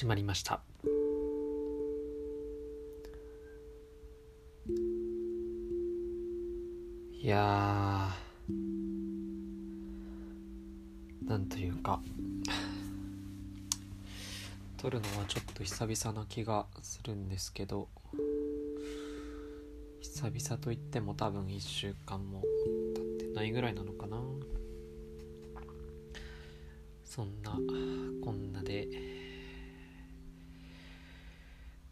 [0.00, 0.62] 始まりました。
[7.20, 8.08] いや
[11.22, 12.00] なんというか
[14.78, 17.88] 撮るのはちょっと久々な気がするんですけど
[20.00, 22.42] 久々といっても多分1週間も
[22.94, 24.16] 経ってないぐらいなのかな。
[27.04, 27.58] そんな
[28.24, 28.88] こんなで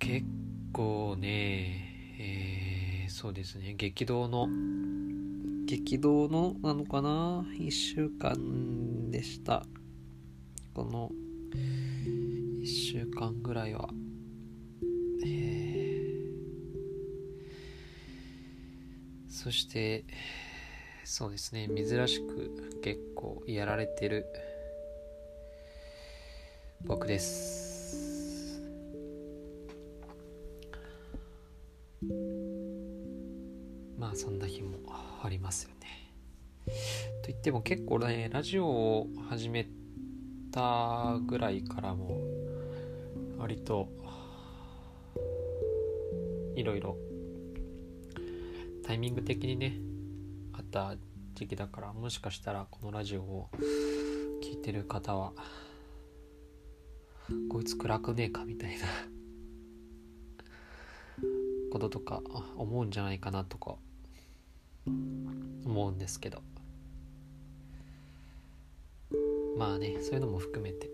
[0.09, 0.27] 結
[0.73, 3.75] 構ねえー、そうですね。
[3.77, 4.49] 激動の。
[5.67, 9.67] 激動のなのかな？1週間でした。
[10.73, 11.13] この
[11.53, 13.91] 1週間ぐらいは。
[15.27, 20.07] えー、そして
[21.05, 21.69] そうですね。
[21.69, 24.25] 珍しく結構やられてる
[26.87, 27.78] 僕です。
[33.99, 34.79] まあそんな日も
[35.23, 36.13] ありますよね。
[37.23, 39.69] と言っても結構ねラジオを始め
[40.53, 42.21] たぐらいからも
[43.39, 43.89] 割と
[46.55, 46.97] いろいろ
[48.85, 49.79] タイミング的にね
[50.53, 50.97] あった
[51.35, 53.49] 時期だからもしかしたらこのラジオを
[54.43, 55.33] 聴いてる方は
[57.51, 58.87] こいつ暗くねえかみたいな
[61.71, 62.23] こととか
[62.57, 63.77] 思うんじゃないかなとか
[64.87, 66.43] 思うんですけど。
[69.57, 70.89] まあねそういうのも含めて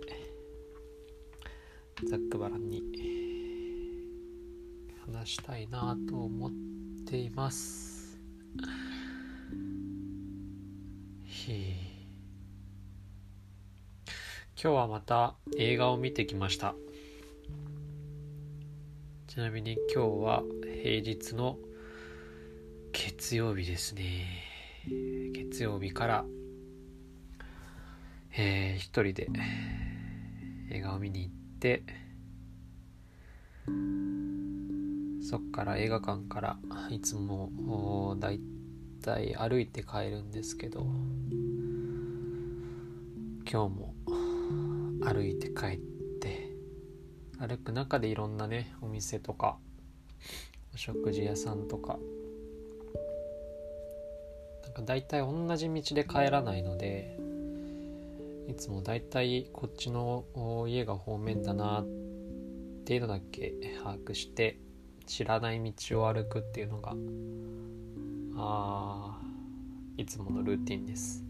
[2.06, 2.82] ざっくばらんに
[5.06, 6.50] 話したいなと思っ
[7.06, 8.18] ています。
[11.24, 11.72] ひ
[14.62, 16.74] 今日はまた映画を見てきました。
[19.28, 20.42] ちなみに今日は
[20.84, 21.56] 平日の
[22.92, 24.26] 月曜日ですね。
[25.32, 26.26] 月曜日から
[28.36, 29.28] えー、一人で
[30.70, 31.84] 映画を見に行って
[35.22, 36.58] そっから映画館から
[36.90, 38.40] いつもだい
[39.02, 40.80] たい歩いて帰るんですけど
[43.50, 43.94] 今日も
[45.02, 45.78] 歩いて帰っ
[46.20, 46.50] て
[47.38, 49.56] 歩く中でいろんなねお店とか
[50.74, 51.98] お食事屋さんとか。
[54.64, 57.16] なんか大体同じ道で帰らないので
[58.48, 60.24] いつも大体こっちの
[60.66, 61.86] 家が方面だなっ
[62.84, 64.58] ていうのだけ把握して
[65.06, 66.94] 知らない道を歩くっていうのが
[68.36, 69.20] あ
[69.96, 71.22] いつものルーティンです。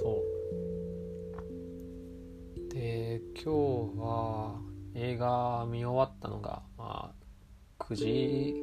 [0.00, 0.22] そ
[2.60, 2.74] う。
[2.74, 3.48] で今日
[3.98, 8.54] は映画見終わったのがまあ9時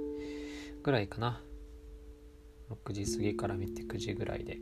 [0.84, 1.42] ぐらいかな。
[2.70, 4.60] 6時過ぎから見て9時ぐらいで。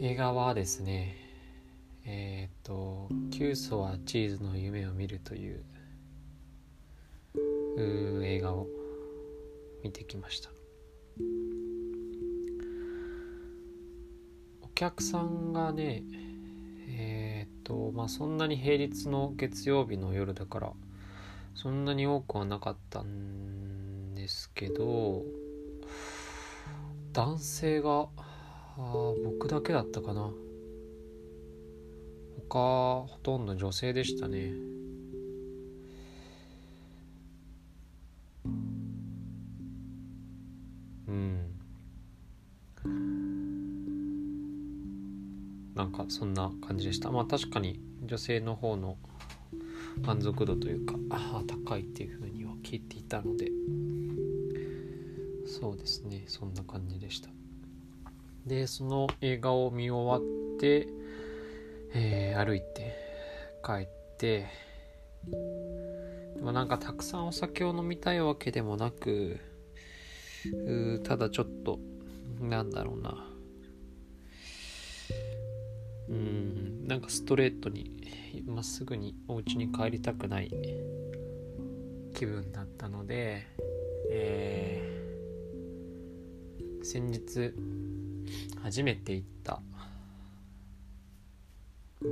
[0.00, 1.16] 映画はですね
[2.04, 5.64] えっ、ー、と「キュソはチーズの夢を見る」という
[7.76, 8.66] う映画を
[9.82, 10.50] 見てきました。
[14.62, 16.02] お客さんがね
[16.92, 20.72] えっ、とまあそんなに平日の月曜日の夜だから
[21.54, 25.22] そんなに多くはなかったんですけど
[27.12, 28.08] 男性が
[29.24, 30.30] 僕だけだったかな。
[32.48, 34.52] 他ほとんど女性でしたね。
[45.92, 47.10] かそんな感じでした。
[47.10, 48.96] まあ確かに女性の方の
[50.00, 53.50] 満足度というかあ高いっていうふうには聞いていたので
[55.46, 57.28] そうですねそんな感じでした。
[58.46, 60.88] でその映画を見終わって、
[61.94, 62.96] えー、歩いて
[63.64, 63.88] 帰っ
[64.18, 64.48] て
[66.34, 69.38] でもなんかたくさんお酒を飲みたいわけでもなく
[71.04, 71.78] ただちょっと
[72.40, 73.31] なんだろうな
[76.12, 76.86] うん。
[76.86, 77.90] なんかストレートに
[78.46, 80.50] まっすぐにお家に帰りたくない
[82.14, 83.46] 気分だったので、
[84.10, 87.54] えー、先日
[88.62, 89.62] 初めて行った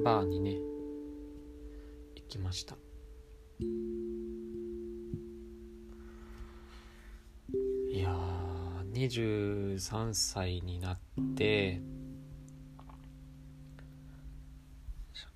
[0.03, 0.53] バーにね
[2.17, 2.77] 行きました。
[7.93, 10.99] いやー23歳になっ
[11.37, 11.83] て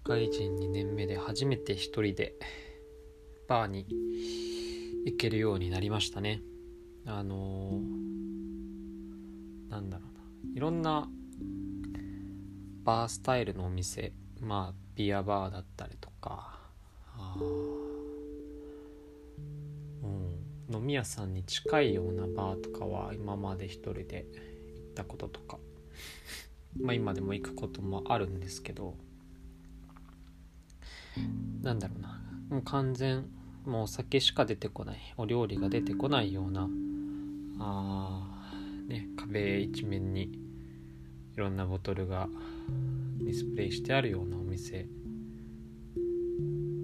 [0.04, 2.34] 会人2年目で初めて一人で
[3.48, 3.86] バーに
[5.06, 6.42] 行けるようになりましたね。
[7.06, 10.54] あのー、なんだろうな。
[10.54, 11.08] いろんな
[12.84, 14.12] バースタイルのお店
[14.42, 16.58] まあビアバーだったりとか
[20.02, 24.26] うん飲み屋さんに近いようなバーとかは今まで一人で
[24.76, 25.56] 行ったこととか
[26.78, 28.96] まあ今でも行くこともあるんですけど
[31.64, 32.20] なんだろうな。
[32.50, 33.24] もう完全
[33.64, 34.98] もうお酒しか出てこない。
[35.16, 36.68] お料理が出てこないような。
[37.58, 38.52] あ
[38.86, 40.22] ね壁一面に
[41.34, 42.28] いろんなボトルが
[43.18, 44.86] ディスプレイしてあるようなお店。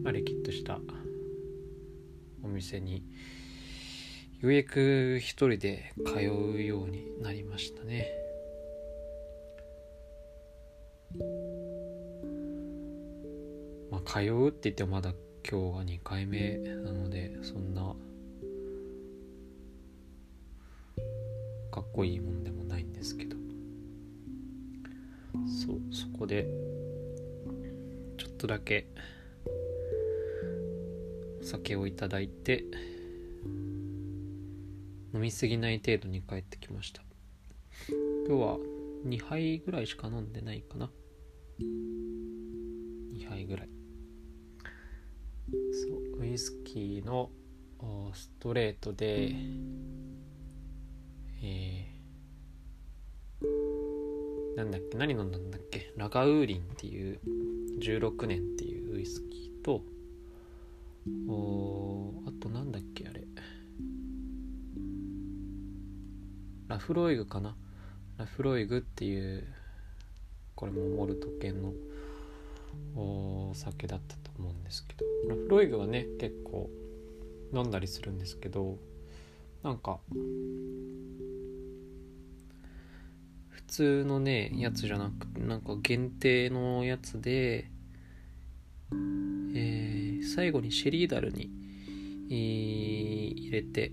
[0.07, 0.81] あれきっとした
[2.43, 3.05] お店に
[4.41, 6.15] ようやく一人で通
[6.57, 8.20] うようになりましたね。
[14.05, 15.13] あ通うって言ってもまだ
[15.49, 17.95] 今日が2回目なのでそんな
[21.71, 23.37] かっこいいもんでもないんですけど。
[25.47, 26.47] そうそこで
[28.19, 28.87] ちょっとだけ
[31.41, 32.65] お酒をいただいて
[35.15, 37.03] 飲みすぎない程度に帰ってきました。
[38.27, 38.59] 今日は
[39.07, 40.91] 2杯ぐらいしか飲んでないかな。
[41.59, 43.80] 2杯ぐらい。
[46.21, 47.31] ウイスキーの
[48.13, 49.33] ストレートで
[51.43, 57.19] えー、なんだっけ何飲んだんだっけラガウーリンっていう
[57.81, 59.81] 16年っていうウイスキーと
[61.27, 63.25] おあとなんだっけあれ。
[66.69, 67.57] ラフロイグかな？
[68.19, 69.47] ラフロイグっていう
[70.55, 71.73] これもモルト系の
[72.95, 75.05] お酒だった思うんですけど。
[75.35, 76.71] フロイグはね結構
[77.53, 78.79] 飲んだりするんですけど
[79.63, 80.01] なんか
[83.49, 87.71] 普通のねやつじゃなくてなんか限定のやつで
[89.55, 91.51] えー、最後にシェリーダルに、
[92.31, 92.37] えー、
[93.39, 93.93] 入れて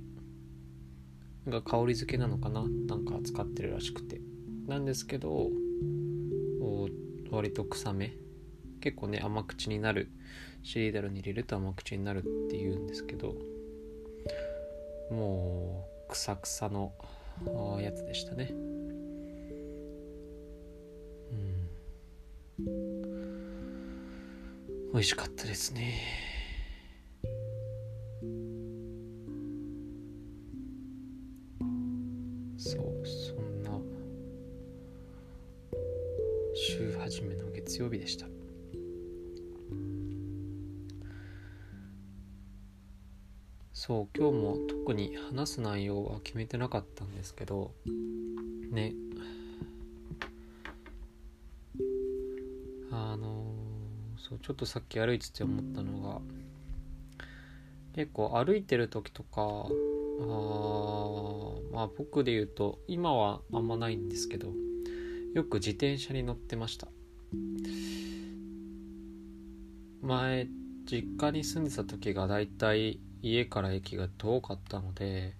[1.47, 4.21] が香り付けなのかななんか使ってるらしくて。
[4.67, 5.49] なんですけど
[7.31, 8.13] 割と臭め。
[8.87, 10.09] 結構ね甘口になる
[10.63, 13.35] シリーダルに入れると甘口になるっていうんですけど
[15.11, 16.93] もうくさくさの
[17.81, 18.47] やつでしたね。
[18.49, 18.55] う
[21.35, 22.69] ん。
[24.93, 25.99] 美味しかったですね。
[32.57, 33.69] そうそんな
[36.55, 38.36] 週初めの月曜日でした。
[43.87, 47.71] そう今日も特に話す内容は決めてなかったんですけど
[48.69, 48.93] ね。
[52.91, 53.45] あの
[54.17, 56.19] そうちょっとさっき歩いてて思ったのが
[57.95, 59.69] 結構歩いてる時とかあ
[61.71, 64.51] まあ僕で言うと今はあんまないんですけど
[65.33, 66.89] よく自転車に乗ってました。
[70.01, 70.49] 前
[70.85, 75.33] 実家に住んでた時がだいたい家から駅が遠かったので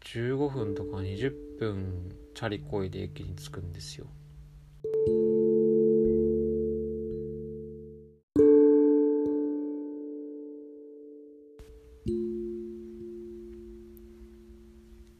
[0.00, 4.06] 15分とか20分チャリこいで駅に着くんですよ。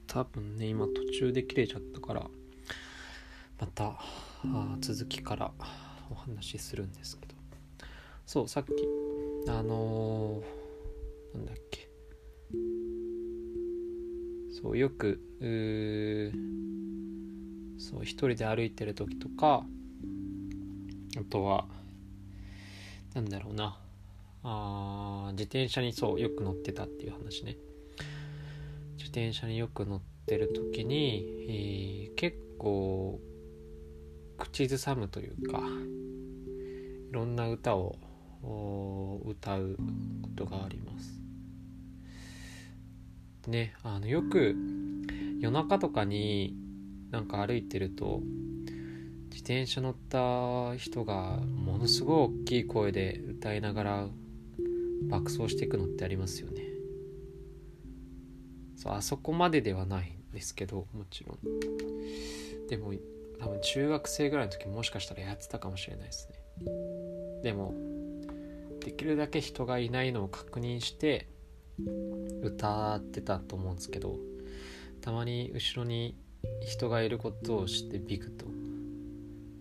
[0.06, 2.30] 多分ね今途中で切れちゃったから
[3.60, 3.98] また
[4.44, 5.50] あ続きから
[6.08, 7.34] お話しするんですけど。
[8.26, 8.70] そうさっき
[9.48, 10.63] あのー、
[11.34, 11.88] なんだっけ。
[14.62, 15.20] そうよく
[17.78, 19.66] そう一人で歩いてる時とか
[21.18, 21.66] あとは
[23.14, 23.78] なんだろうな。
[24.46, 27.56] あ自転車にそうよく乗ってたっていう話ね。
[28.96, 33.20] 自転車によく乗ってる時に、えー、結構
[34.38, 35.60] 口ずさむというか
[37.10, 37.96] いろんな歌を
[39.24, 39.76] 歌う
[40.22, 41.23] ことがあります。
[43.48, 44.56] ねあのよく
[45.40, 46.56] 夜中とかに
[47.10, 48.22] なんか歩いてると
[49.30, 54.08] 自転車乗った人がものすごい大きい声で歌いながら
[55.08, 56.62] 爆走していくのってありますよね。
[58.76, 61.38] そうあそこまでではないんですけどもちろん
[62.68, 62.92] でも
[63.40, 66.34] 多分中学生ぐらいの時もしかしたらやってたかもしれないですね
[67.42, 67.74] でも
[68.80, 71.28] できるだけ人がいないのを確認して
[72.42, 74.18] 歌ってたと思うんですけど
[75.00, 76.16] たまに後ろに
[76.62, 78.46] 人がいることを知ってビクと。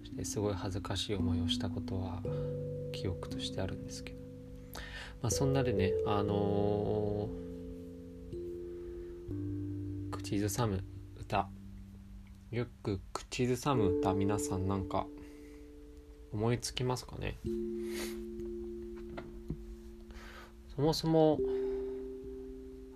[0.04, 2.22] してすごい恥ずかしい思いをしたことは
[2.92, 4.20] 記憶としてあるんですけど、
[5.22, 10.84] まあ、そんなでねあのー、口ずさむ
[11.20, 11.48] 歌。
[12.52, 15.08] よく口ずさむ歌皆さんなんか
[16.32, 17.40] 思いつきますかね？
[20.76, 21.40] そもそも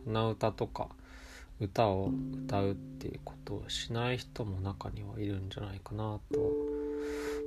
[0.08, 0.90] 鼻歌とか
[1.60, 2.12] 歌を
[2.46, 6.40] 歌うっていうことをしない人も中にはいるんじゃないかなと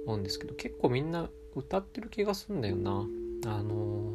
[0.07, 3.07] 思うんですけど結構みんな歌ってる気がすんだよな。
[3.47, 4.12] あの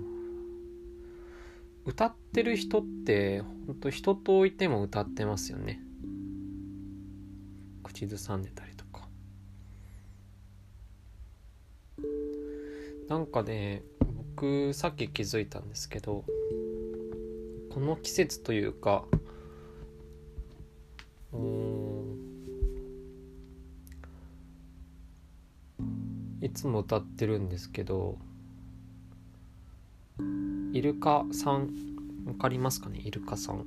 [1.86, 5.80] 歌ってる人ってほんと人といても歌ってますよね。
[7.84, 9.08] 口ずさんでたりとか。
[13.08, 13.84] なんかね
[14.36, 16.26] 僕さっき気づいたんですけど
[17.76, 19.04] この季節というか
[26.42, 28.18] いつも歌ってるんですけど
[30.72, 31.70] イルカさん
[32.26, 33.02] わかりますかね？
[33.04, 33.66] イルカさん。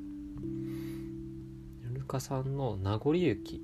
[1.93, 3.61] イルカさんの名残雪。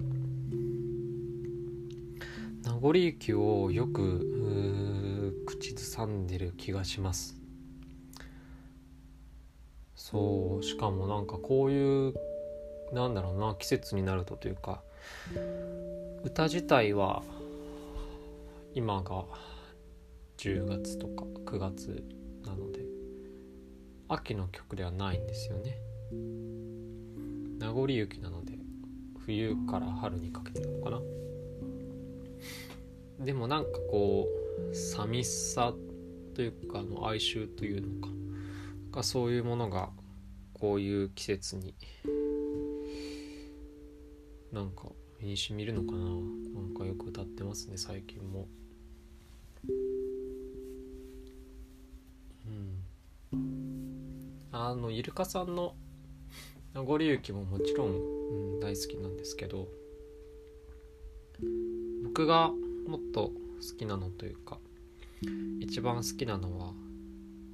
[2.64, 7.43] 名残雪をよく口ずさんでる気がします
[10.04, 12.14] そうしかもなんかこういう
[12.92, 14.82] なんだろうな季節になるとというか
[16.22, 17.22] 歌自体は
[18.74, 19.24] 今が
[20.36, 22.04] 10月とか9月
[22.44, 22.80] なので
[24.08, 25.78] 秋の曲ではないんですよね。
[27.58, 28.58] 名残雪なので
[29.24, 31.00] 冬から春にかけてなのかな。
[33.24, 34.28] でもなんかこ
[34.70, 35.72] う寂しさ
[36.34, 38.23] というかの哀愁というのか。
[38.94, 39.90] かそういうものが
[40.52, 41.74] こういう季節に
[44.52, 44.84] なんか
[45.20, 45.98] 身にしみるのかな。
[45.98, 48.46] なんかよく歌ってますね最近も。
[53.32, 53.36] うん。
[54.52, 55.74] あのイルカさんの
[56.72, 59.66] 名残雪ももちろん、うん、大好きなんですけど
[62.04, 62.52] 僕が
[62.86, 64.58] もっと好きなのというか
[65.58, 66.72] 一番好きなのは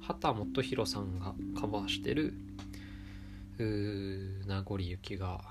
[0.01, 2.33] 畑基博さんがカバーしてる
[4.47, 5.41] 「名残雪」が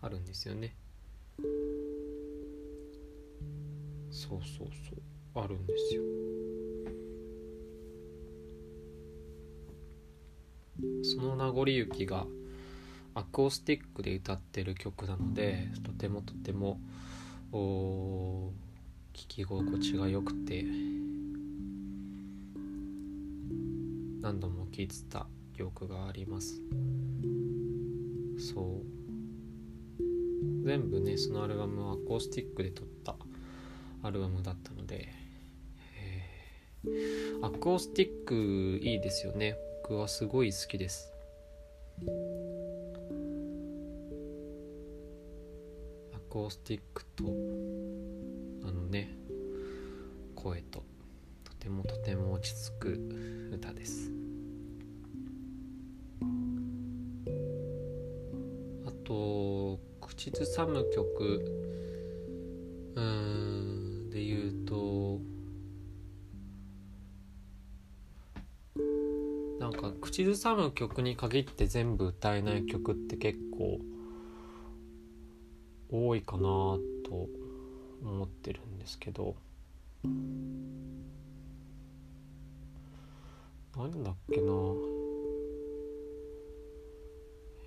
[0.00, 0.76] あるんですよね。
[4.16, 6.02] そうそうそうあるんですよ
[11.04, 12.26] その名残雪が
[13.14, 16.80] アコースティックで歌ってる曲なのでとてもとても
[17.52, 18.52] 聴
[19.12, 20.64] き心地が良くて
[24.26, 26.60] 何度も聴いてた記憶があります。
[28.36, 28.84] そう。
[30.64, 33.14] 全部ねそのアルバムはアコースティックで撮った
[34.02, 35.06] アルバムだったので、
[35.96, 38.34] えー、アコースティック
[38.82, 39.56] いいですよね。
[39.84, 41.12] 僕はすごい好きです。
[46.12, 47.26] アコースティックと
[48.66, 49.16] あのね
[50.34, 50.82] 声と
[51.44, 54.15] とてもとても落ち着く歌です。
[59.06, 61.66] と口ずさむ曲。
[62.96, 65.20] うんで言うと
[69.60, 73.78] なんか口ずさむ曲に限って全部歌えない曲って結構
[75.90, 76.80] 多いかなと
[78.02, 79.36] 思ってるんですけど。
[83.76, 84.52] 何だっけな。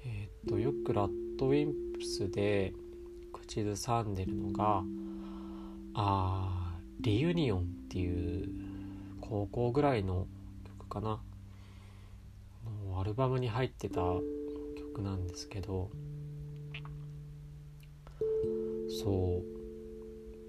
[0.05, 2.73] えっ、とよくラッドウィンプスで
[3.31, 4.83] 口ずさんでるのが
[5.93, 8.49] あリユニオンっていう
[9.21, 10.27] 高校ぐらいの
[10.65, 11.21] 曲かな。
[12.99, 15.89] アルバムに入ってた曲なんですけど。
[19.01, 19.41] そ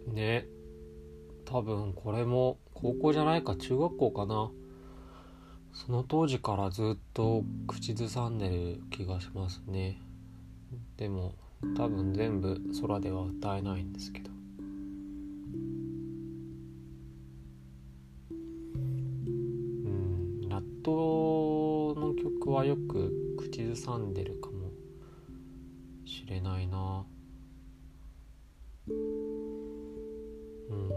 [0.09, 0.13] う。
[0.13, 0.49] ね。
[1.45, 4.51] 多分これも高校じゃないか中学校かな。
[5.73, 10.01] その当時からずっと口ずさんでる気がしますね。
[10.97, 11.35] でも
[11.77, 14.31] 多分全部空では歌えないんですけど。
[20.83, 24.71] トの曲はよく口ずさんでるかも
[26.05, 27.07] しれないな。
[28.89, 30.91] うん。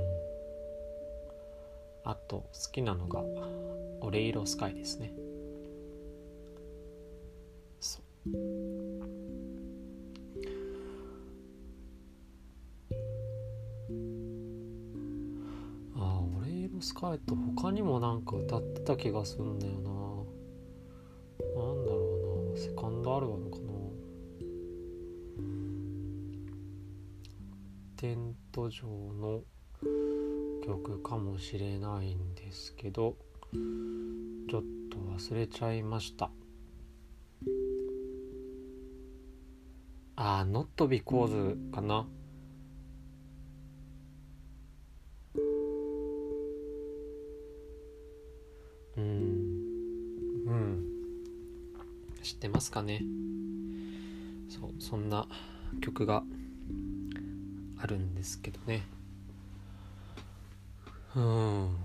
[2.05, 3.23] あと好きなのが
[4.01, 5.13] 「オレイロスカイ」ですね。
[7.79, 8.52] そう。
[18.13, 19.89] なんか歌ってた気がするんだよな。
[19.89, 22.57] なんだろうな。
[22.61, 23.63] セカンドアルバムかな。
[27.97, 29.41] テント上の
[30.63, 33.17] 曲かもしれないんですけど
[33.51, 36.29] ちょっと忘れちゃいました。
[40.17, 42.07] あー Not Because かな。
[52.73, 53.03] かね。
[54.49, 55.27] そうそんな
[55.79, 56.23] 曲が
[57.77, 58.81] あるんですけどね。
[61.15, 61.75] うん。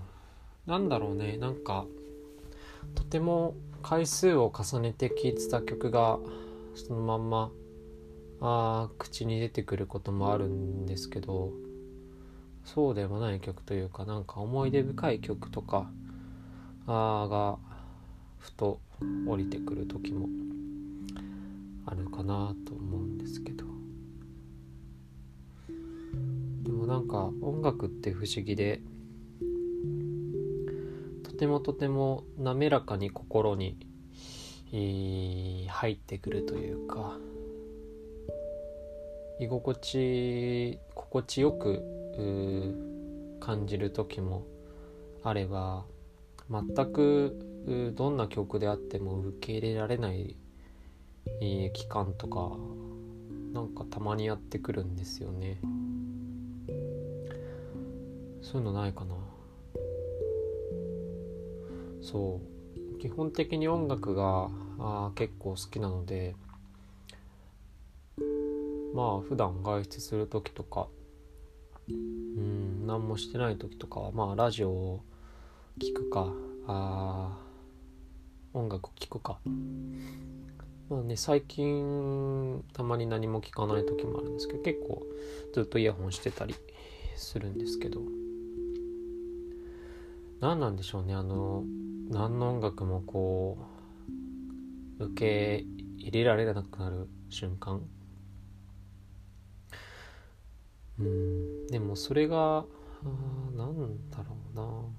[0.65, 1.37] なんだろうね。
[1.37, 1.85] なんか
[2.95, 3.53] とても
[3.83, 6.17] 回数を重ねて聴いてた曲が
[6.73, 7.51] そのまんま
[8.41, 11.51] あ口に出てくることもあるんですけど
[12.65, 15.91] そうでもない曲というかなんか思い出深い曲とか
[16.87, 17.57] あが
[18.39, 18.79] ふと
[19.27, 20.27] 降りてくる時も
[21.85, 23.65] あるかなと思うんですけど。
[26.63, 28.81] でもなんか音楽って不思議で
[31.23, 33.77] とてもとても滑らかに心に、
[34.71, 37.17] えー、入ってくるというか
[39.39, 41.81] 居心地心地よく
[43.39, 44.45] 感じる時も
[45.23, 45.85] あれば
[46.51, 47.48] 全く
[47.95, 50.35] どんな曲であっても受け入れられない、
[51.73, 52.51] 期間とか
[53.53, 55.59] なんかたまにやってくるんですよね。
[58.41, 59.15] そういうのないかな。
[62.01, 62.59] そう。
[62.99, 66.35] 基本的に音楽があ結構好きなので
[68.93, 70.87] まあ普段外出する時とか
[71.89, 75.03] うん何もしてない時とかはまあラジオを
[75.79, 76.33] 聴くか
[76.67, 77.48] ああ
[78.53, 79.39] 音楽を聴くか。
[80.89, 85.03] まあね最近たまに何も聞かない時もあるんですけど結構
[85.53, 86.55] ずっとイヤホンしてたり
[87.15, 88.01] するんですけど。
[90.39, 91.65] 何なんでしょうねあの
[92.09, 93.57] 何の音楽もこ
[94.99, 95.13] う受
[95.59, 95.65] け
[95.97, 97.81] 入れられなくなる瞬間。
[100.97, 102.65] うんでもそれが
[103.55, 104.98] 何だろうな。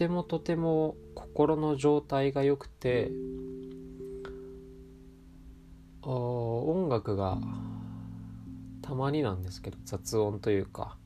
[0.00, 3.10] てもとても心の状態が良くて
[6.00, 7.36] 音楽が
[8.80, 10.96] たまになんですけど雑音というか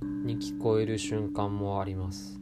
[0.00, 2.38] に聞こえる瞬間もあります。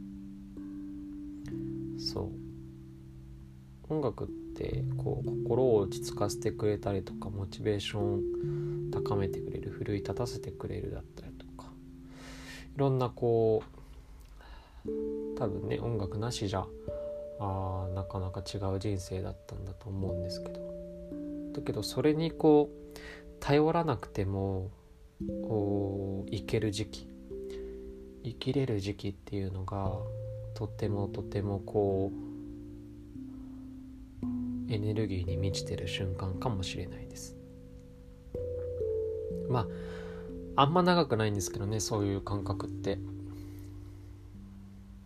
[1.97, 3.91] そう。
[3.91, 11.71] 音楽ってこう心を落ち着かせてくれたりとかモチベーション高めてくれる奮い立たせてくれるだったりとか
[12.75, 13.78] いろんなこう
[15.37, 16.65] 多分ね音楽なしじゃ
[17.39, 20.69] あなかなか違う人生だったんだと思うんですけど。
[21.53, 22.99] だけどそれにこう
[23.39, 24.71] 頼らなくても
[26.29, 27.07] いける時期
[28.23, 29.91] 生きれる時期っていうのが
[30.53, 32.29] とてもとてもこう
[34.71, 37.35] エネルギーに満ちてる瞬間かもしれないです。
[39.49, 39.67] ま
[40.55, 42.99] ああんま長くないんですけどねそういう感覚って。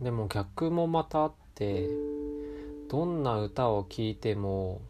[0.04, 1.89] でも逆もまたあって
[2.89, 4.82] どんな歌を聴いても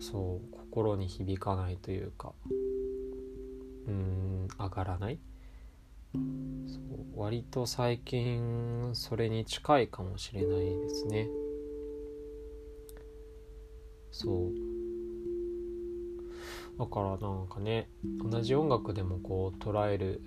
[0.00, 2.32] そう心に響かないというか
[3.86, 5.18] うん上がらない。
[6.14, 11.28] そう割と最近それに近いかもしれないですね。
[14.10, 14.52] そう。
[16.78, 17.88] だからなんかね
[18.22, 20.22] 同じ音楽でもこう捉える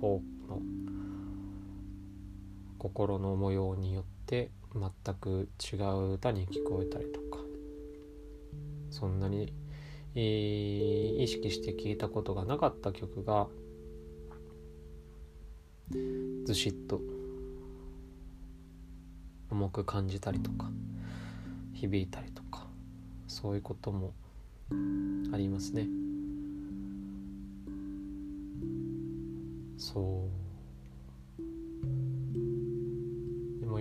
[0.00, 0.62] 方の
[2.80, 7.38] 心の模様によって全く違う歌に聞こえたりとか。
[8.90, 9.52] そんなに、
[10.14, 13.46] えー、意識して聴いたことがなかった曲が
[16.44, 17.00] ずしっと
[19.50, 20.70] 重く感じたりとか
[21.72, 22.66] 響いたりとか
[23.28, 24.12] そういうことも
[25.32, 25.86] ありますね。
[29.76, 30.39] そう。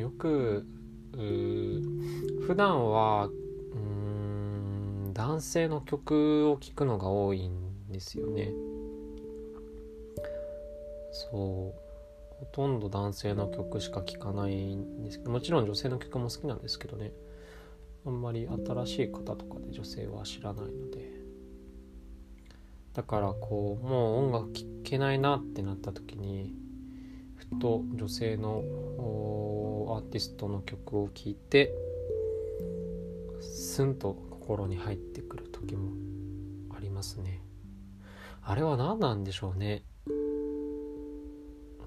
[0.10, 0.66] よく
[1.12, 3.30] 普段は
[3.74, 8.52] うん男性の曲を聴くのが多いんですよね。
[11.12, 11.80] そう。
[12.40, 17.12] ほとんど男性の曲しか聴かないんですけどもちろん女性の曲も好きなんですけどね。
[18.06, 21.12] あんまり新しい方とかで女性は知らないので。
[22.94, 26.56] だからこうもう音楽聴けないなってなった時に
[27.36, 28.64] ふと女性の
[30.00, 31.74] アーティストの曲を聴いて
[33.42, 35.92] スンと心に入ってくる時も
[36.74, 37.42] ありますね。
[38.42, 39.84] あれは何なんでしょうね。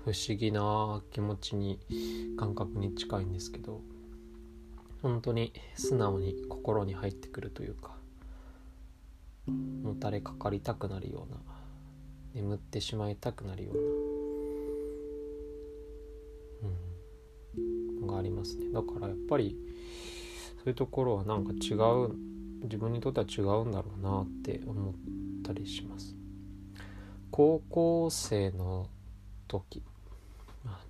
[0.05, 1.81] 不思議な気持ちに
[2.37, 3.81] 感覚に近いんですけど
[5.01, 7.97] 本当に素直に心に入ってくるというか
[9.47, 11.41] もたれかかりたくなるような
[12.35, 13.81] 眠ってしまいたくなるような、
[18.07, 18.71] がありますね。
[18.73, 19.57] だからやっぱり
[20.57, 22.15] そういうところはなんか違う
[22.63, 24.95] 自分にとっては違うんだろうなって思っ
[25.45, 26.15] たりします。
[27.31, 28.89] 高校生の
[29.49, 29.83] 時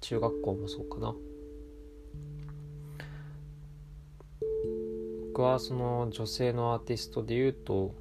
[0.00, 1.14] 中学校もそうかな。
[5.28, 7.94] 僕はその女性のアーティストで言うと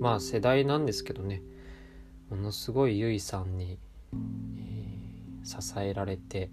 [0.00, 1.42] まあ世代なんですけどね。
[2.30, 3.78] ものすごいゆいさんに、
[4.14, 6.50] えー、支えられて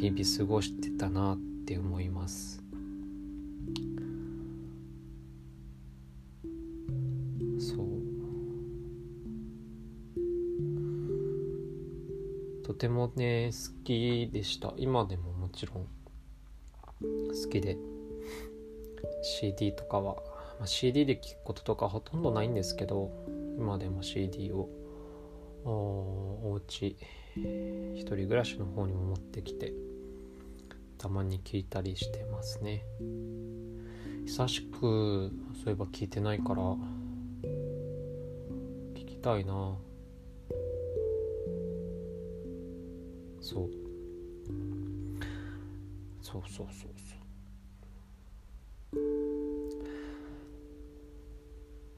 [0.00, 2.62] 日々過ごしてたなって思います。
[7.58, 7.86] そう。
[12.64, 14.74] とてもね好きでした。
[14.76, 15.86] 今でももちろん。
[17.00, 17.76] 好きで。
[19.22, 20.16] CD とかは、
[20.58, 23.10] まあ、CD で聴くこととかほとんどないんですけど
[23.58, 24.68] 今でも CD を。
[25.66, 26.96] おお家
[27.34, 29.72] 一人暮らしの方にも持ってきて
[30.96, 32.84] たまに聞いたりしてますね。
[34.26, 36.62] 久しくそういえば聞いてないから
[38.94, 39.76] 聞きたいな。
[43.40, 43.70] そう。
[46.22, 47.16] そうそうそうそう。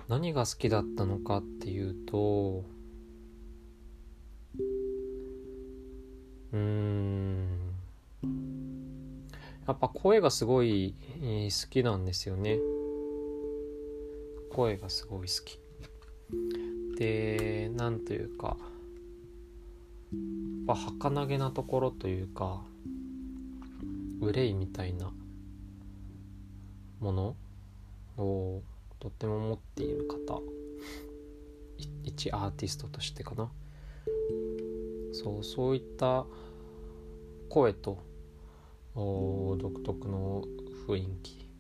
[0.09, 2.65] 何が好きだったのかっていうと
[6.53, 7.47] うん。
[9.67, 12.59] やっぱ声がすごい好きなんですよね。
[14.51, 15.61] 声がすごい好き。
[16.97, 18.59] でなんというかやっ
[20.67, 22.63] ぱ儚げなところというか
[24.21, 25.13] 憂いみたいな
[27.01, 27.37] もの
[28.17, 28.63] を
[28.99, 30.41] とっても持っている方。
[32.03, 33.51] 一アーティストとしてかな。
[35.21, 36.25] そうそういった
[37.49, 37.99] 声と
[38.95, 40.45] 独特の
[40.87, 41.51] 雰囲気。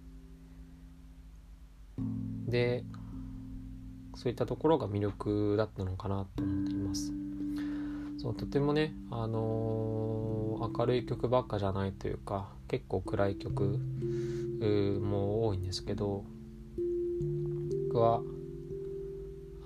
[2.46, 2.84] で
[4.14, 7.12] そういったところが魅力だったのかなと思っています。
[8.18, 13.80] そうとてもね、あのー、明るい曲ばっかじゃないというか結構暗い曲
[15.00, 16.24] も多いんですけど
[17.88, 18.22] 僕は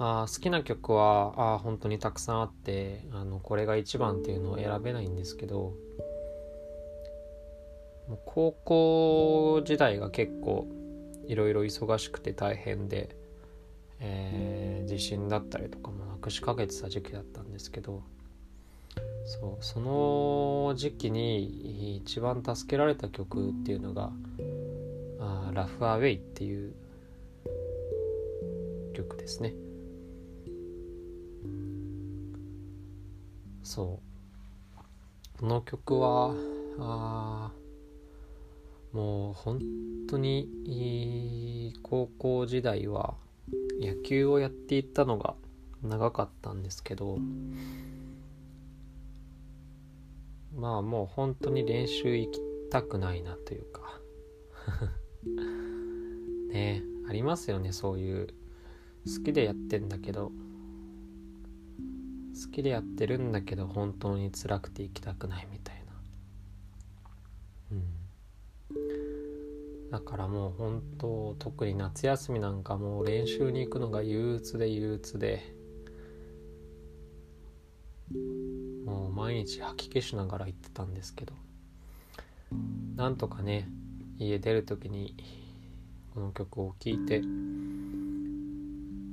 [0.04, 5.74] あ好きな曲はあ本当にたくさんあってあのこれが一番っていうのを選べないんですけど
[8.08, 10.66] もう高校時代が結構
[11.28, 13.14] いろいろ忙しくて大変で、
[14.00, 18.02] えー、地震だったりとかもなくしかけてた時期だったんですけど
[19.24, 24.10] そうその時期に一番助けられた曲っていうのが
[25.20, 26.74] 「あラフ・アウェイ」っていう
[28.94, 29.54] 曲ですね。
[33.62, 34.00] そ
[35.38, 35.40] う。
[35.40, 36.34] この曲は
[36.78, 37.50] あ
[38.92, 39.60] もう本
[40.08, 43.14] 当に高校時代は
[43.80, 45.34] 野球をやっていたのが
[45.82, 47.18] 長かったんですけど
[50.54, 54.00] まあもう本当に練習行きたくないなというか。
[56.52, 58.28] ねありますよねそういう。
[59.04, 60.30] 好きでやってんだけど。
[62.44, 65.92] 好きでやってるんだけど本当に辛くて行きたくないみたいな。
[67.72, 68.02] うん。
[69.90, 75.54] だからもう本当特に夏休みなんかもう練習に行くのが憂鬱で憂鬱で
[78.86, 81.34] もう毎日吐き気しながら行ってたんですけど
[82.96, 83.68] なんとかね
[84.18, 85.14] 家出る時に
[86.14, 87.20] この曲を聴いて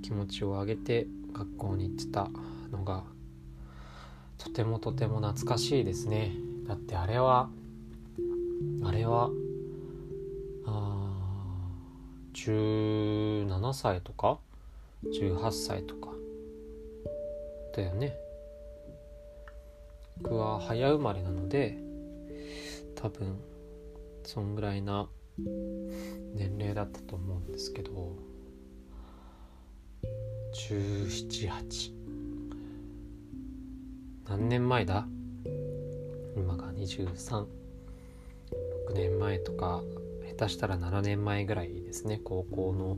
[0.01, 2.29] 気持ちを上げて学校に行ってた
[2.71, 3.03] のが
[4.39, 6.31] とてもとても懐かしいですね。
[6.67, 7.49] だってあれは
[8.83, 9.29] あれは
[10.65, 11.69] あ
[12.33, 14.39] 17歳とか
[15.05, 16.09] ？18歳とか？
[17.75, 18.15] だよね。
[20.21, 21.77] 僕は早生まれなので
[22.95, 23.39] 多分
[24.23, 25.07] そんぐらいな
[26.33, 28.15] 年齢だったと思うんですけど
[30.53, 31.98] 178
[34.29, 35.07] 何年前だ？
[36.37, 37.47] 今が236
[38.93, 39.81] 年前とか
[40.37, 42.21] 下手したら7年前ぐらいですね。
[42.23, 42.97] 高校の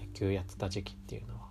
[0.00, 1.44] 野球やってた時期っていうのは。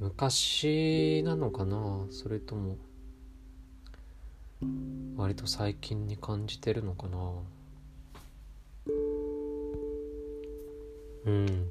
[0.00, 2.04] 昔なのかな？
[2.10, 2.76] それとも
[5.16, 7.18] 割と最近に感じてるのかな？
[11.28, 11.70] うん。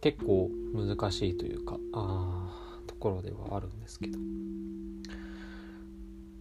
[0.00, 4.18] 結構難しいというかあところではあるんですけど。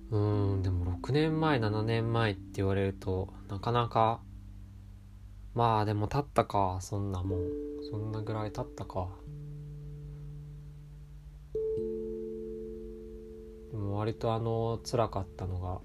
[0.09, 0.17] う
[0.57, 4.21] んでも6年前7年前って言われるとなかなか
[5.53, 7.39] まあでも経ったかそんなもん。
[7.89, 9.09] そんなぐらい経ったか。
[13.71, 15.81] でも割とあの辛かったのが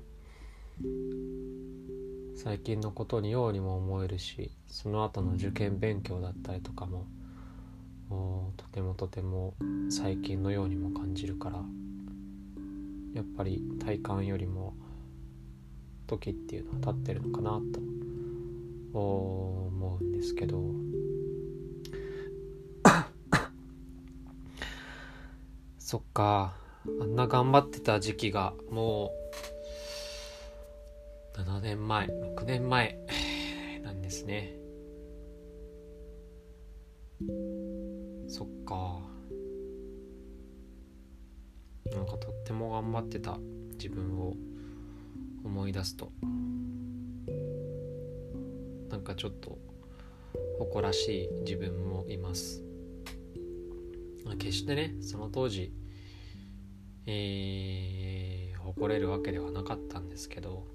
[2.42, 7.06] 最近のことにようにも思えるしその後の受験勉強だったりとかも
[8.56, 9.54] とてもとても
[9.88, 11.62] 最近のようにも感じるから
[13.14, 14.74] やっぱり体感よりも
[16.08, 17.78] 時っていうのは経ってるのかなと
[18.98, 20.60] 思うんですけど。
[25.78, 26.56] そっか
[27.00, 29.10] あんな頑張ってた時期がもう
[31.44, 32.98] 7年前6年前
[33.82, 34.56] なんですね。
[38.28, 39.00] そっか。
[41.90, 43.38] なんかとっても頑張ってた
[43.72, 44.36] 自分を
[45.44, 46.12] 思い出すと。
[48.88, 49.58] なんかちょっと
[50.60, 52.62] 誇らしい自分もいます。
[54.38, 55.72] 決してねその当時
[57.06, 60.66] えー、誇れるわけではなかったんですけど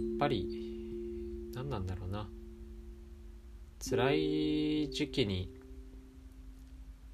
[0.00, 2.28] っぱり何なんだろうな。
[3.78, 5.52] 辛い時期に、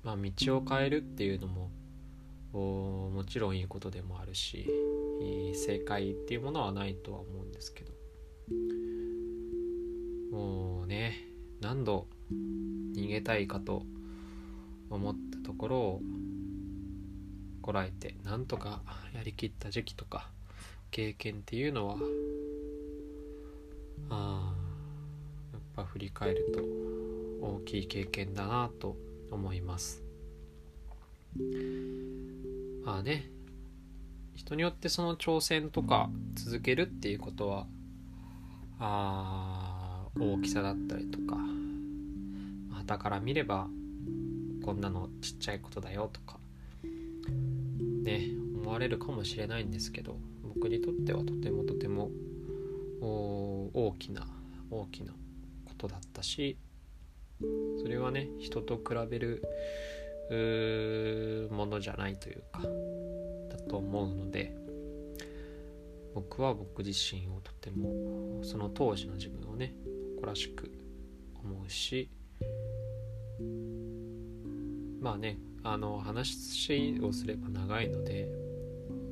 [0.03, 1.71] まあ、道を変えるっていうのも
[2.53, 4.69] もちろんいいことでもあるし
[5.55, 7.93] 正解っていうものはないとは思うんですけど。
[10.31, 11.17] もうね
[11.61, 13.85] 何度逃げたいかと
[14.91, 16.01] 思ったところを
[17.63, 18.83] こらえてなんとか
[19.15, 20.31] やりきった時期とか
[20.91, 21.97] 経験っていうのは
[24.11, 24.55] あ
[25.53, 26.61] やっぱ振り返ると
[27.47, 28.97] 大きい経験だなと
[29.31, 30.03] 思います。
[32.85, 33.31] まあね
[34.35, 37.67] 人によってその挑戦とか続けるっていうことは
[38.81, 41.37] あ大きさだったりとか
[42.73, 43.69] 旗から見れば
[44.65, 46.39] こんなのちっちゃいことだよとか
[48.03, 48.31] ね
[48.63, 52.11] 思われるかもしれないんですけど僕にとってはとてもとても
[53.01, 54.27] 大きな
[54.71, 55.13] 大きな
[55.65, 56.57] ことだったし
[57.81, 59.43] それはね人と比べる
[61.51, 62.63] ものじゃないというか
[63.51, 64.55] だと思うので
[66.15, 69.75] 僕は僕自身をとてもその当時の自分をね
[70.17, 70.71] 誇らしく
[71.45, 72.11] 思うし
[75.01, 78.29] まあねあの話をすれば長いので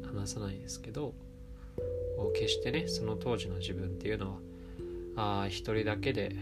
[0.05, 1.15] 話さないですけど
[2.35, 4.39] 決してねその当時の自分っていうの
[5.15, 6.35] はあ一人だけで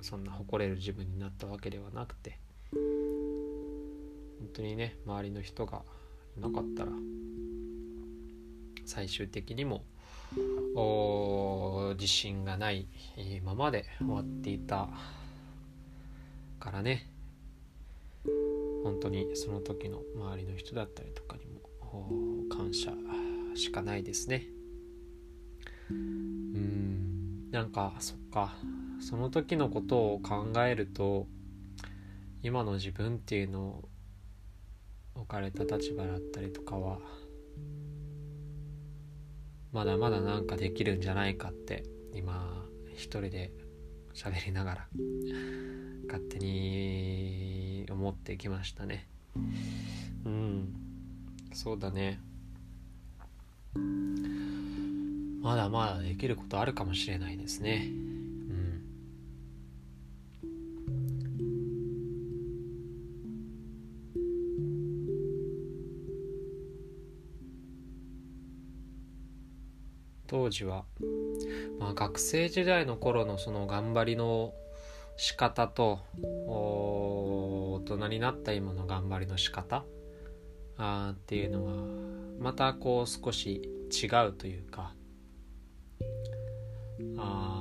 [0.00, 2.38] そんな誇れる自分になったわけではなくて
[2.72, 5.82] 本当にね周りの人が
[6.36, 6.92] いなかったら
[8.86, 9.84] 最終的にも
[11.94, 12.86] 自信がない
[13.44, 14.88] ままで終わっていた
[16.60, 17.10] からね
[18.84, 21.60] 本当にその時の周りの人だったりとかにも
[22.48, 22.92] 感謝
[23.54, 24.57] しかないですね。
[25.90, 27.50] うん。
[27.50, 28.54] なんかそっか。
[29.00, 31.26] その時のことを考えると
[32.42, 33.88] 今の自分っていうのを
[35.14, 36.98] 置かれた立場だったりとかは
[39.72, 43.52] まだまだなんかできるんじゃないかって今一人で
[44.14, 44.88] 喋りながら
[46.06, 49.06] 勝手に思ってきましたね。
[50.24, 50.74] うん。
[51.52, 52.20] そうだね。
[55.40, 57.88] まだまだできることあるかもしれないですね。
[70.26, 70.84] 当時は
[71.78, 74.52] まあ、学生時代の頃のその頑張りの
[75.16, 76.00] 仕方と
[76.46, 79.84] 大人になった今の頑張りの仕方
[80.76, 81.72] あっていうのは
[82.38, 84.92] またこう少し違うというか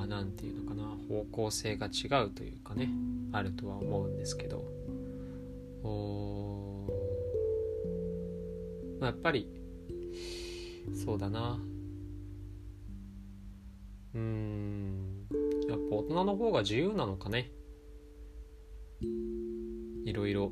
[0.08, 2.90] あなんていうのかな方向性が違うというかね
[3.32, 4.64] あるとは思うんですけど。
[5.84, 6.88] お、
[9.00, 9.48] まあ、やっぱり
[10.94, 11.60] そうだな。
[14.16, 15.28] うん。
[15.70, 17.52] やっぱ大人の方が自由なのかね。
[20.06, 20.52] いろいろ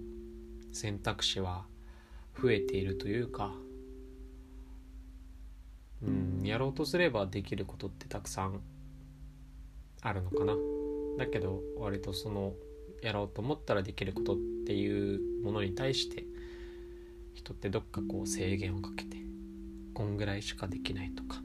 [0.73, 1.65] 選択肢は
[2.39, 3.53] 増えているというか。
[6.03, 8.61] うんやろうとすればできることってたくさん
[10.07, 10.55] あるのかな？
[11.17, 12.53] だけど割とその
[13.01, 16.25] やろうと思ったらできることっていうものに対して
[17.33, 19.17] 人ってどっかこう制限をかけて
[19.93, 21.41] こんぐらいしかできないとか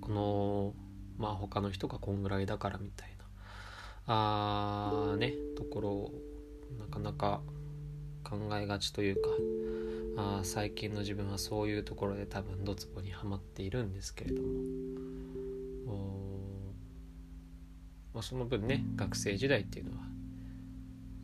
[0.00, 0.74] この
[1.18, 3.24] まあ他の人がこんぐらいだからみたいな
[4.06, 6.12] あーねところを
[6.78, 7.42] なかなか
[8.24, 9.28] 考えがちというか
[10.16, 14.48] あ最近の自分はそういうところで多分ドツボにはまっているんですけれども
[18.12, 19.98] まあ、その分ね学生時代っていうのは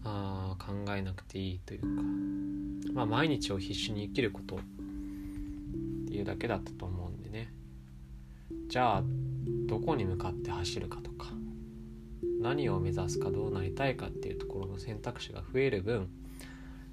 [0.05, 4.59] あ考えなくていいというか、まあ、毎日を必死に生きることっ
[6.09, 7.53] ていうだけだったと思うんでね。
[8.69, 9.03] じゃあ
[9.69, 11.29] どこに向かって走るかとか
[12.41, 16.09] 何を目指すかどうなりたいかっていうところの選択肢が増える分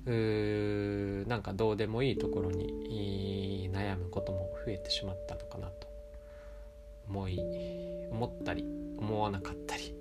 [0.05, 5.87] うーなんかどうでもいいところに悩むことも増えてしまったのかなと
[7.07, 7.39] 思い
[8.11, 8.65] 思ったり
[9.03, 9.93] 思わなかったり。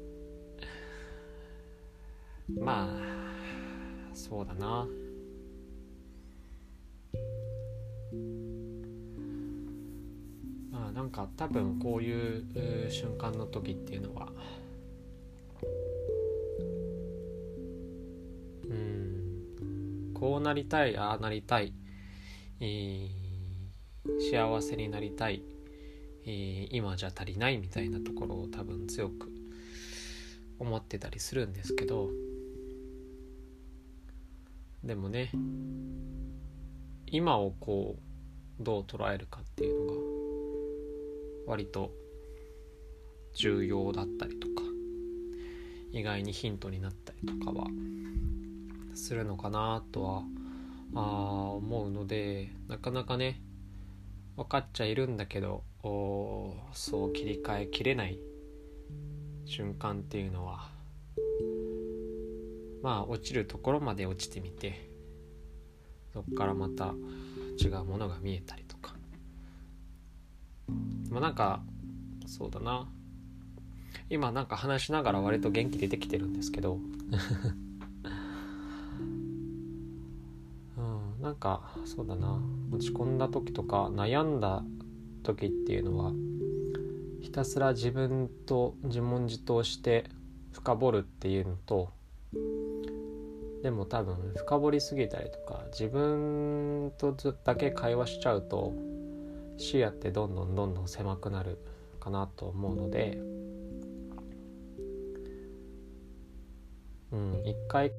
[2.60, 4.86] まあそうだな。
[10.70, 14.32] まあなんか多分こういう瞬間の時っていうのは
[18.64, 21.74] うんこうなりたいああなりたい、
[22.60, 25.42] えー、幸せになりたい
[26.26, 29.32] え、今じゃ足りないみたいなところを多分強く
[30.58, 32.10] 思ってたりするんですけど。
[34.84, 35.30] でもね
[37.06, 37.96] 今をこ
[38.60, 39.98] うどう捉えるかっていうのが
[41.46, 41.92] 割と
[43.34, 44.62] 重要だったりとか
[45.92, 47.66] 意外にヒントになったりとかは
[48.94, 50.22] するのかなとは
[50.94, 51.00] あ
[51.52, 53.40] 思うのでなかなかね
[54.36, 58.18] 分かっちゃいるんだけどそう切り替えきれない
[59.44, 60.68] 瞬間っていうのは
[62.82, 64.90] まあ落ちるところまで落ちてみて
[66.12, 66.94] そっからまた
[67.58, 68.94] 違うものが見えたりとか。
[71.10, 71.62] まあなんか
[72.26, 72.88] そうだな。
[74.10, 76.78] 今なんか話しながら割と元気出てきてるんですけど。
[80.76, 82.40] うんなんかそうだな。
[82.70, 84.64] 落ち込んだ時とか悩んだ
[85.22, 86.12] 時っていうのは
[87.20, 90.04] ひたすら自分と自問自答して
[90.52, 91.90] 深掘るっていうのと
[93.62, 98.72] でも多分深掘りすぎたりとか自分とだけ会話しちゃうと
[99.56, 101.58] 視野ってどんどんどんどん狭くなる
[102.00, 103.18] かなと思うので
[107.12, 107.92] うん一回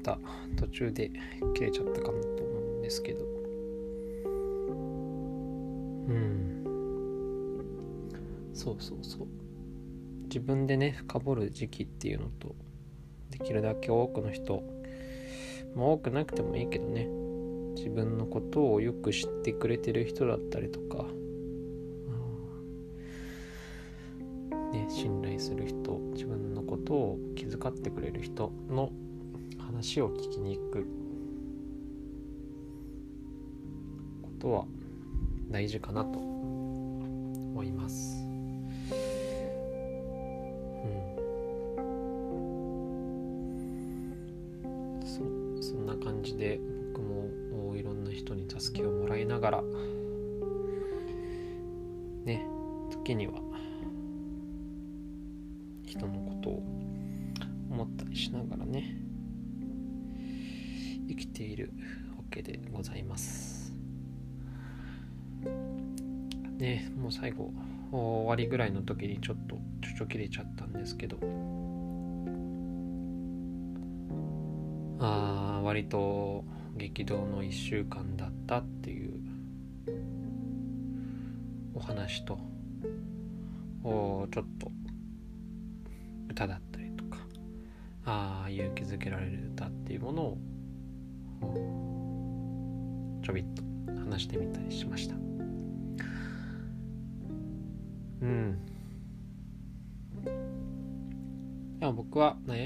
[0.00, 0.18] た
[0.56, 1.10] 途中で
[1.54, 3.24] 切れちゃったかなと思うんですけど。
[6.08, 6.64] うん。
[8.54, 9.28] そうそうそう。
[10.24, 12.54] 自分でね深掘る時期っていうのと
[13.30, 14.62] できるだけ多くの人
[15.74, 17.08] まあ多くなくてもいいけどね。
[17.76, 21.06] 自分のことをよく知ってくれてる人だったりとか、
[24.72, 28.90] ね、信頼する人自分のことを気遣ってくれる人の
[29.80, 30.86] 話を聞きに行く
[34.20, 34.66] ことは
[35.50, 38.22] 大事かなと思います。
[38.22, 38.26] う
[44.68, 45.00] ん、
[45.62, 46.60] そそんな感じで
[46.92, 49.62] 僕もいろんな人に助けをもらいながら
[52.26, 52.46] ね
[52.90, 53.32] 時には
[55.86, 56.62] 人のことを
[57.70, 58.99] 思ったりしながらね
[61.20, 61.72] きている。
[62.16, 63.72] わけでございます。
[66.58, 67.52] ねもう最後
[67.90, 71.18] 終わりぐらいの時にちょっとちょちょ切れちゃったんですけど。
[75.02, 76.44] あ割と
[76.76, 79.18] 激動の1週間だったっていう
[81.74, 82.38] お話と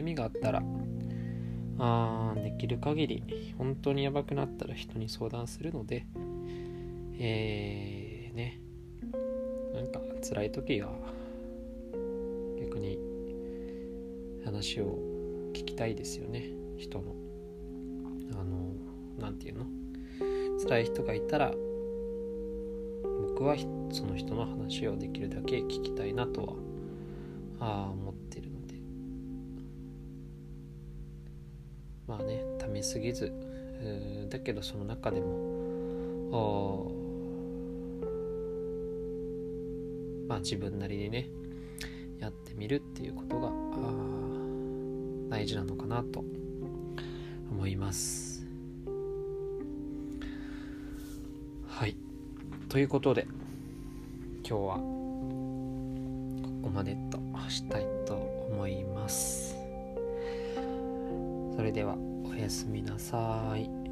[0.05, 0.63] みがあったら。
[1.77, 6.07] あできる限り本当にやばくなったら人に相談するので。
[7.19, 8.61] えー、ね。
[9.75, 10.93] なんか辛い時は
[12.61, 12.99] 逆に
[14.45, 14.99] 話を
[15.53, 16.45] 聞きたいですよね。
[16.79, 17.15] 人の。
[18.41, 18.73] あの
[19.19, 19.67] 何て言うの？
[20.63, 21.53] 辛い人がいたら
[23.29, 23.57] 僕は
[23.91, 26.55] その人の話をできるだけ聞きたいなとは
[27.61, 28.54] あ思ってる。
[32.07, 33.33] まあねためすぎず。
[34.31, 36.91] だけどその中でも
[40.27, 41.29] まあ自分なりにね
[42.19, 43.51] やってみるっていうことが
[45.29, 46.25] 大事なのかなと
[47.51, 48.47] 思います。
[51.69, 51.97] はい。
[52.69, 53.27] ということで
[54.49, 54.83] 今日はこ
[56.63, 58.15] こまでとしたいと
[58.51, 59.44] 思います。
[61.57, 63.84] それではおやすみなさい。